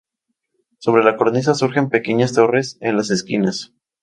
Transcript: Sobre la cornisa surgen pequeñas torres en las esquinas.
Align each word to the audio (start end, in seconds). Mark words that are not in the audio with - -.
Sobre 0.79 1.03
la 1.03 1.15
cornisa 1.15 1.53
surgen 1.53 1.87
pequeñas 1.91 2.33
torres 2.33 2.79
en 2.81 2.97
las 2.97 3.11
esquinas. 3.11 3.71